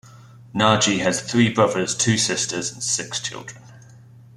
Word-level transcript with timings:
Najee 0.51 0.97
has 1.01 1.21
three 1.21 1.47
brothers, 1.53 1.93
two 1.95 2.17
sisters 2.17 2.71
and 2.71 2.81
six 2.81 3.19
children. 3.19 3.61